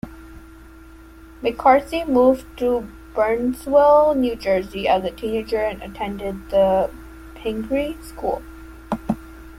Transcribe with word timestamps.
McCarthy 1.43 2.03
moved 2.05 2.47
to 2.57 2.89
Bernardsville, 3.13 4.17
New 4.17 4.35
Jersey, 4.35 4.87
as 4.87 5.03
a 5.03 5.11
teenager 5.11 5.63
and 5.63 5.79
attended 5.83 6.49
the 6.49 6.89
Pingry 7.35 8.03
School. 8.03 8.41